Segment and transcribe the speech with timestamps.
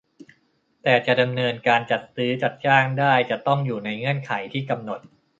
[0.83, 4.99] แต่จะดำเนินการจัดซื้อจัดจ้างได้จะต้องอยู่ในเงื่อนไขที่กำหนด